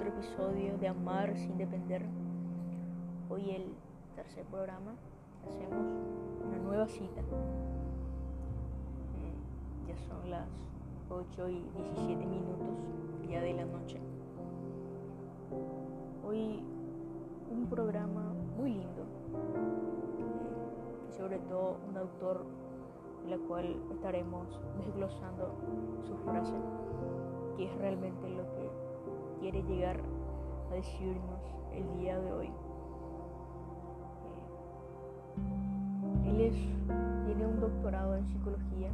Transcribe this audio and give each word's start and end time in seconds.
otro 0.00 0.14
episodio 0.14 0.78
de 0.78 0.88
Amar 0.88 1.36
sin 1.36 1.58
depender. 1.58 2.02
Hoy 3.28 3.50
el 3.50 3.74
tercer 4.16 4.46
programa 4.46 4.94
hacemos 5.46 5.94
una 6.42 6.56
nueva 6.56 6.88
cita. 6.88 7.20
Eh, 7.20 7.26
ya 9.86 9.98
son 10.08 10.30
las 10.30 10.48
8 11.10 11.50
y 11.50 11.62
17 11.76 12.24
minutos 12.24 12.78
ya 13.28 13.42
de 13.42 13.52
la 13.52 13.66
noche. 13.66 14.00
Hoy 16.26 16.64
un 17.50 17.66
programa 17.66 18.32
muy 18.56 18.70
lindo 18.70 19.04
y 20.18 21.12
sobre 21.12 21.40
todo 21.40 21.76
un 21.90 21.98
autor 21.98 22.46
en 23.24 23.32
la 23.32 23.38
cual 23.46 23.76
estaremos 23.92 24.48
desglosando 24.78 25.52
su 26.06 26.16
frase, 26.24 26.54
que 27.58 27.66
es 27.66 27.74
realmente 27.76 28.30
lo 28.30 28.50
que 28.54 28.89
quiere 29.40 29.62
llegar 29.62 29.98
a 30.70 30.74
decirnos 30.74 31.40
el 31.72 31.98
día 31.98 32.20
de 32.20 32.32
hoy. 32.32 32.46
Eh, 36.26 36.30
él 36.30 36.40
es, 36.42 36.54
tiene 37.26 37.46
un 37.46 37.58
doctorado 37.58 38.16
en 38.16 38.26
psicología, 38.28 38.90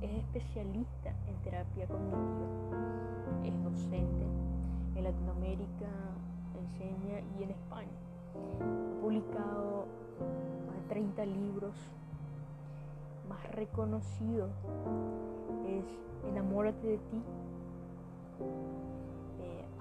es 0.00 0.10
especialista 0.10 1.10
en 1.28 1.34
terapia 1.42 1.86
cognitiva, 1.88 2.46
es 3.44 3.64
docente 3.64 4.26
en 4.94 5.04
Latinoamérica, 5.04 5.88
enseña 6.58 7.20
y 7.38 7.42
en 7.42 7.50
España. 7.50 7.98
Ha 8.60 9.00
publicado 9.02 9.86
más 10.66 10.76
de 10.76 10.82
30 10.88 11.26
libros 11.26 11.74
más 13.28 13.50
reconocido 13.52 14.48
es 15.66 15.84
enamórate 16.28 16.86
de 16.86 16.98
ti, 16.98 17.22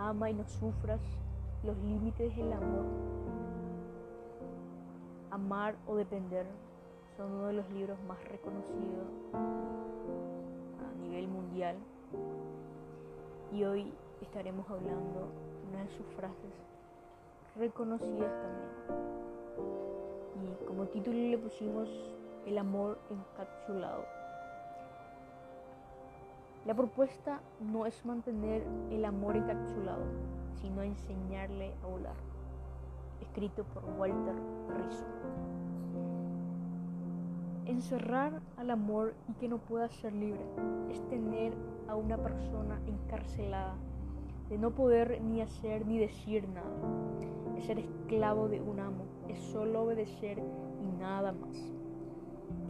ama 0.00 0.30
y 0.30 0.34
no 0.34 0.44
sufras, 0.48 1.00
los 1.62 1.76
límites 1.78 2.34
del 2.34 2.52
amor, 2.52 2.86
amar 5.30 5.76
o 5.86 5.94
depender 5.94 6.46
son 7.16 7.32
uno 7.32 7.48
de 7.48 7.52
los 7.52 7.70
libros 7.70 7.98
más 8.08 8.18
reconocidos 8.28 9.06
a 9.34 11.02
nivel 11.02 11.28
mundial. 11.28 11.76
Y 13.52 13.64
hoy 13.64 13.92
estaremos 14.22 14.68
hablando 14.70 15.20
de 15.20 15.70
una 15.70 15.84
de 15.84 15.90
sus 15.90 16.06
frases 16.16 16.54
reconocidas 17.56 18.32
también. 18.40 18.70
Y 20.62 20.64
como 20.64 20.86
título 20.86 21.18
le 21.18 21.36
pusimos 21.36 21.88
el 22.46 22.56
amor 22.56 22.98
encapsulado. 23.10 24.19
La 26.66 26.74
propuesta 26.74 27.40
no 27.60 27.86
es 27.86 28.04
mantener 28.04 28.62
el 28.90 29.06
amor 29.06 29.34
encapsulado, 29.34 30.04
sino 30.60 30.82
enseñarle 30.82 31.72
a 31.82 31.86
volar. 31.86 32.16
Escrito 33.22 33.64
por 33.64 33.82
Walter 33.98 34.34
Rizzo. 34.68 35.06
Encerrar 37.64 38.42
al 38.58 38.70
amor 38.70 39.14
y 39.28 39.32
que 39.34 39.48
no 39.48 39.56
pueda 39.56 39.88
ser 39.88 40.12
libre 40.12 40.44
es 40.90 41.00
tener 41.08 41.54
a 41.88 41.96
una 41.96 42.18
persona 42.18 42.78
encarcelada, 42.86 43.76
de 44.50 44.58
no 44.58 44.72
poder 44.72 45.22
ni 45.22 45.40
hacer 45.40 45.86
ni 45.86 45.98
decir 45.98 46.46
nada. 46.48 47.56
Es 47.56 47.64
ser 47.64 47.78
esclavo 47.78 48.48
de 48.48 48.60
un 48.60 48.80
amo, 48.80 49.06
es 49.28 49.38
solo 49.38 49.84
obedecer 49.84 50.42
y 50.82 51.00
nada 51.00 51.32
más 51.32 51.79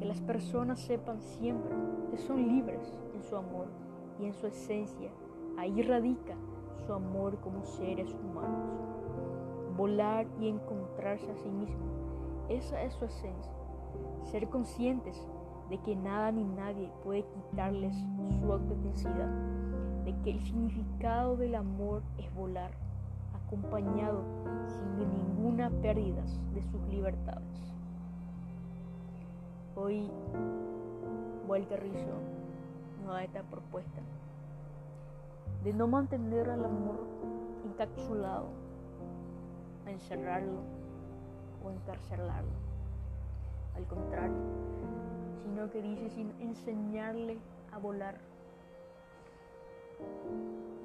que 0.00 0.06
las 0.06 0.20
personas 0.22 0.80
sepan 0.80 1.20
siempre 1.20 1.76
que 2.10 2.16
son 2.16 2.48
libres 2.48 2.98
en 3.14 3.22
su 3.22 3.36
amor 3.36 3.66
y 4.18 4.24
en 4.24 4.32
su 4.32 4.46
esencia. 4.46 5.10
Ahí 5.58 5.82
radica 5.82 6.36
su 6.86 6.94
amor 6.94 7.38
como 7.40 7.66
seres 7.66 8.10
humanos. 8.14 8.66
Volar 9.76 10.26
y 10.40 10.48
encontrarse 10.48 11.30
a 11.30 11.36
sí 11.36 11.50
mismo. 11.50 11.84
Esa 12.48 12.82
es 12.82 12.94
su 12.94 13.04
esencia. 13.04 13.52
Ser 14.24 14.48
conscientes 14.48 15.28
de 15.68 15.76
que 15.82 15.94
nada 15.94 16.32
ni 16.32 16.44
nadie 16.44 16.90
puede 17.04 17.26
quitarles 17.26 17.94
su 18.40 18.50
autenticidad. 18.50 19.28
De 20.06 20.16
que 20.22 20.30
el 20.30 20.40
significado 20.40 21.36
del 21.36 21.56
amor 21.56 22.02
es 22.16 22.34
volar, 22.34 22.70
acompañado 23.44 24.22
sin 24.66 25.10
ninguna 25.10 25.68
pérdida 25.82 26.22
de 26.54 26.62
sus 26.62 26.80
libertades. 26.88 27.79
Hoy 29.82 30.10
Walter 31.48 31.80
Rizzo 31.80 32.20
nos 33.02 33.14
da 33.14 33.24
esta 33.24 33.42
propuesta 33.44 34.02
de 35.64 35.72
no 35.72 35.86
mantener 35.86 36.50
al 36.50 36.66
amor 36.66 37.00
encapsulado, 37.64 38.48
encerrarlo 39.86 40.60
o 41.64 41.70
encarcelarlo. 41.70 42.50
Al 43.74 43.86
contrario, 43.86 44.36
sino 45.42 45.70
que 45.70 45.80
dice 45.80 46.10
sin 46.10 46.30
enseñarle 46.40 47.38
a 47.72 47.78
volar. 47.78 48.18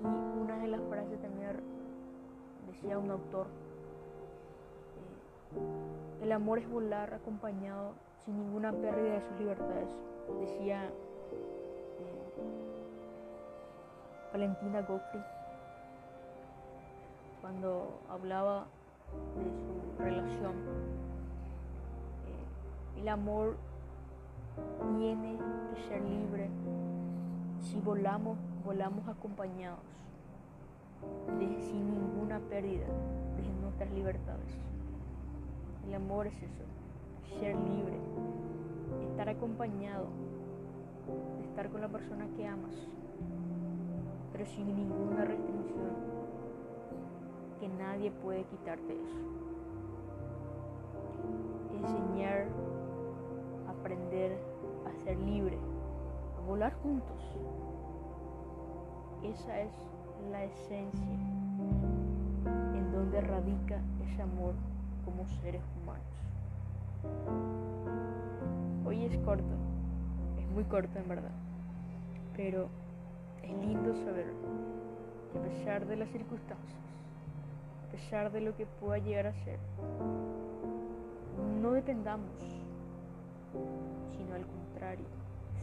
Y 0.03 0.39
una 0.39 0.57
de 0.57 0.67
las 0.67 0.81
frases 0.83 1.21
también 1.21 1.59
decía 2.67 2.97
un 2.97 3.11
autor, 3.11 3.47
eh, 5.57 6.23
el 6.23 6.31
amor 6.31 6.59
es 6.59 6.69
volar 6.69 7.13
acompañado 7.13 7.91
sin 8.25 8.37
ninguna 8.37 8.71
pérdida 8.71 9.13
de 9.13 9.21
sus 9.21 9.39
libertades. 9.39 9.89
Decía 10.39 10.85
eh, 10.85 10.91
Valentina 14.33 14.81
Goffrey 14.81 15.23
cuando 17.41 18.01
hablaba 18.09 18.65
de 19.37 19.45
su 19.51 20.03
relación. 20.03 20.53
Eh, 22.25 23.01
el 23.01 23.07
amor 23.07 23.55
tiene 24.97 25.37
que 25.73 25.81
ser 25.83 26.01
libre. 26.01 26.49
Si 27.61 27.79
volamos, 27.79 28.37
volamos 28.63 29.07
acompañados, 29.07 29.79
sin 31.37 31.91
ninguna 31.91 32.39
pérdida 32.39 32.87
de 33.37 33.61
nuestras 33.61 33.91
libertades. 33.91 34.57
El 35.87 35.93
amor 35.93 36.27
es 36.27 36.35
eso, 36.41 36.63
ser 37.39 37.55
libre, 37.55 37.97
estar 39.09 39.29
acompañado, 39.29 40.07
estar 41.43 41.69
con 41.69 41.81
la 41.81 41.89
persona 41.89 42.27
que 42.35 42.47
amas, 42.47 42.75
pero 44.31 44.45
sin 44.45 44.75
ninguna 44.75 45.25
restricción, 45.25 45.91
que 47.59 47.67
nadie 47.67 48.11
puede 48.11 48.43
quitarte 48.45 48.93
eso. 48.93 49.19
Enseñar, 51.73 52.47
aprender 53.67 54.37
a 54.85 55.03
ser 55.03 55.17
libre, 55.19 55.57
a 56.37 56.47
volar 56.47 56.73
juntos. 56.81 57.21
Esa 59.23 59.59
es 59.61 59.71
la 60.31 60.43
esencia 60.43 61.15
en 62.73 62.91
donde 62.91 63.21
radica 63.21 63.79
ese 64.03 64.21
amor 64.21 64.53
como 65.03 65.27
seres 65.41 65.63
humanos. 65.81 66.05
Hoy 68.85 69.03
es 69.05 69.17
corto, 69.19 69.55
es 70.39 70.47
muy 70.49 70.63
corto 70.65 70.99
en 70.99 71.07
verdad, 71.07 71.31
pero 72.35 72.69
es 73.41 73.51
lindo 73.51 73.95
saber 74.05 74.27
que 75.31 75.39
a 75.39 75.41
pesar 75.41 75.85
de 75.85 75.95
las 75.95 76.09
circunstancias, 76.09 76.79
a 77.87 77.91
pesar 77.91 78.31
de 78.31 78.41
lo 78.41 78.55
que 78.55 78.65
pueda 78.65 78.99
llegar 78.99 79.27
a 79.27 79.33
ser, 79.43 79.59
no 81.61 81.71
dependamos, 81.71 82.29
sino 84.15 84.35
al 84.35 84.45
contrario, 84.45 85.07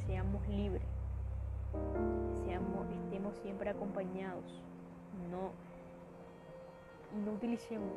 seamos 0.07 0.47
libres, 0.49 0.83
seamos, 2.45 2.87
estemos 3.05 3.37
siempre 3.37 3.71
acompañados, 3.71 4.63
no, 5.31 5.53
no 7.25 7.33
utilicemos, 7.33 7.93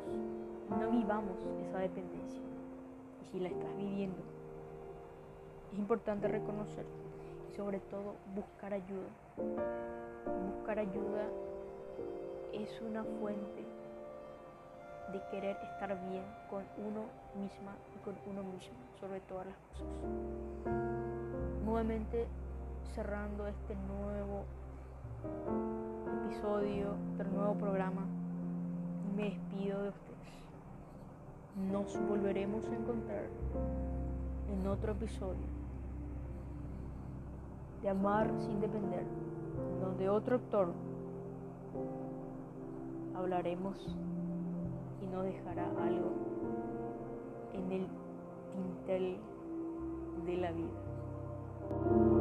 no 0.70 0.90
vivamos 0.90 1.36
esa 1.68 1.78
dependencia 1.78 2.55
si 3.30 3.40
la 3.40 3.48
estás 3.48 3.76
viviendo. 3.76 4.18
Es 5.72 5.78
importante 5.78 6.28
reconocer 6.28 6.84
y 7.52 7.56
sobre 7.56 7.80
todo 7.80 8.14
buscar 8.34 8.72
ayuda. 8.72 9.08
Buscar 10.56 10.78
ayuda 10.78 11.24
es 12.52 12.80
una 12.80 13.04
fuente 13.20 13.64
de 15.12 15.20
querer 15.30 15.56
estar 15.72 15.88
bien 16.08 16.24
con 16.50 16.64
uno 16.78 17.04
misma 17.38 17.76
y 17.94 17.98
con 18.04 18.14
uno 18.26 18.42
mismo 18.42 18.74
sobre 19.00 19.20
todas 19.20 19.46
las 19.46 19.56
cosas. 19.56 19.86
Nuevamente 21.64 22.26
cerrando 22.94 23.46
este 23.46 23.74
nuevo 23.74 24.44
episodio, 26.24 26.96
este 27.12 27.24
nuevo 27.24 27.54
programa, 27.54 28.06
me 29.16 29.24
despido 29.24 29.82
de 29.82 29.88
ustedes 29.90 30.16
nos 31.56 31.96
volveremos 32.08 32.64
a 32.66 32.74
encontrar 32.74 33.24
en 34.52 34.66
otro 34.66 34.92
episodio 34.92 35.46
de 37.82 37.88
Amar 37.88 38.30
sin 38.40 38.60
depender, 38.60 39.04
donde 39.80 40.08
otro 40.08 40.36
actor 40.36 40.68
hablaremos 43.14 43.76
y 45.02 45.06
nos 45.06 45.24
dejará 45.24 45.64
algo 45.82 46.12
en 47.54 47.72
el 47.72 47.86
tintel 48.52 49.16
de 50.26 50.36
la 50.36 50.52
vida. 50.52 52.15